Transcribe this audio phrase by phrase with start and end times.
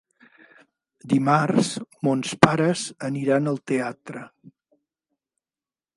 [1.13, 1.69] Dimarts
[2.07, 4.25] mons pares aniran al teatre.